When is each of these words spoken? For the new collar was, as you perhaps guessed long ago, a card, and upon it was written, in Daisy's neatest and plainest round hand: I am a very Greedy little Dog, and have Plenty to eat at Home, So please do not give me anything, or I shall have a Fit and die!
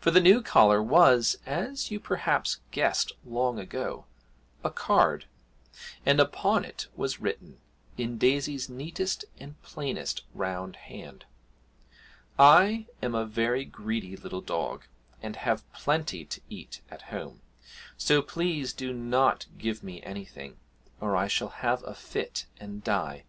For 0.00 0.10
the 0.10 0.22
new 0.22 0.40
collar 0.40 0.82
was, 0.82 1.36
as 1.44 1.90
you 1.90 2.00
perhaps 2.00 2.60
guessed 2.70 3.12
long 3.26 3.58
ago, 3.58 4.06
a 4.64 4.70
card, 4.70 5.26
and 6.06 6.18
upon 6.18 6.64
it 6.64 6.86
was 6.96 7.20
written, 7.20 7.58
in 7.98 8.16
Daisy's 8.16 8.70
neatest 8.70 9.26
and 9.38 9.60
plainest 9.60 10.22
round 10.32 10.76
hand: 10.76 11.26
I 12.38 12.86
am 13.02 13.14
a 13.14 13.26
very 13.26 13.66
Greedy 13.66 14.16
little 14.16 14.40
Dog, 14.40 14.84
and 15.20 15.36
have 15.36 15.70
Plenty 15.74 16.24
to 16.24 16.40
eat 16.48 16.80
at 16.90 17.02
Home, 17.12 17.42
So 17.98 18.22
please 18.22 18.72
do 18.72 18.94
not 18.94 19.44
give 19.58 19.84
me 19.84 20.02
anything, 20.02 20.56
or 21.02 21.14
I 21.16 21.28
shall 21.28 21.50
have 21.60 21.82
a 21.82 21.92
Fit 21.94 22.46
and 22.58 22.82
die! 22.82 23.24